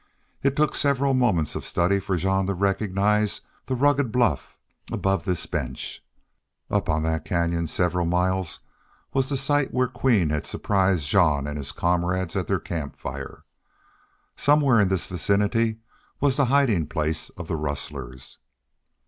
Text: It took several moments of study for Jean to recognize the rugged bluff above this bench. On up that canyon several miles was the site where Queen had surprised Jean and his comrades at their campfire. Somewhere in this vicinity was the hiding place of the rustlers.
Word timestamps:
It 0.41 0.55
took 0.55 0.73
several 0.73 1.13
moments 1.13 1.53
of 1.53 1.63
study 1.63 1.99
for 1.99 2.15
Jean 2.15 2.47
to 2.47 2.55
recognize 2.55 3.41
the 3.67 3.75
rugged 3.75 4.11
bluff 4.11 4.57
above 4.91 5.25
this 5.25 5.45
bench. 5.45 6.03
On 6.71 6.77
up 6.77 7.03
that 7.03 7.23
canyon 7.23 7.67
several 7.67 8.07
miles 8.07 8.61
was 9.13 9.29
the 9.29 9.37
site 9.37 9.71
where 9.71 9.87
Queen 9.87 10.31
had 10.31 10.47
surprised 10.47 11.07
Jean 11.07 11.45
and 11.45 11.55
his 11.55 11.71
comrades 11.71 12.35
at 12.35 12.47
their 12.47 12.59
campfire. 12.59 13.43
Somewhere 14.35 14.81
in 14.81 14.87
this 14.87 15.05
vicinity 15.05 15.77
was 16.19 16.35
the 16.35 16.45
hiding 16.45 16.87
place 16.87 17.29
of 17.37 17.47
the 17.47 17.55
rustlers. 17.55 18.39